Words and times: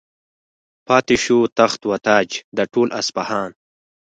پاتې 0.87 1.15
شو 1.23 1.37
تخت 1.57 1.81
و 1.89 1.91
تاج 2.07 2.29
د 2.57 2.59
ټول 2.73 2.87
اصفهان. 2.99 3.51